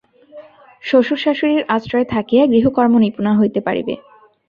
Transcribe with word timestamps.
শ্বশুর-শাশুড়ীর 0.83 1.63
আশ্রয়ে 1.75 2.11
থাকিয়া 2.13 2.43
গৃহকর্ম-নিপুণা 2.53 3.31
হইতে 3.39 3.59
পারিবে। 3.67 3.93